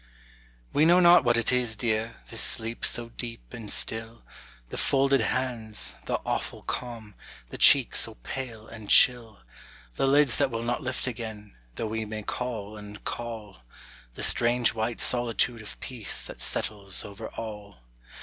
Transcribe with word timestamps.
'"]We 0.73 0.83
know 0.83 0.99
not 0.99 1.23
what 1.23 1.37
it 1.37 1.51
is, 1.51 1.75
dear, 1.75 2.15
this 2.31 2.41
sleep 2.41 2.83
so 2.83 3.09
deep 3.09 3.53
and 3.53 3.69
still; 3.69 4.23
The 4.69 4.77
folded 4.77 5.21
hands, 5.21 5.93
the 6.05 6.15
awful 6.25 6.63
calm, 6.63 7.13
the 7.49 7.59
cheek 7.59 7.93
so 7.95 8.15
pale 8.23 8.67
and 8.67 8.89
chill; 8.89 9.41
The 9.97 10.07
lids 10.07 10.39
that 10.39 10.49
will 10.49 10.63
not 10.63 10.81
lift 10.81 11.05
again, 11.05 11.55
though 11.75 11.85
we 11.85 12.05
may 12.05 12.23
call 12.23 12.77
and 12.77 13.03
call; 13.03 13.57
The 14.15 14.23
strange 14.23 14.73
white 14.73 14.99
solitude 14.99 15.61
of 15.61 15.79
peace 15.79 16.25
that 16.25 16.41
settles 16.41 17.05
over 17.05 17.27
all. 17.27 17.81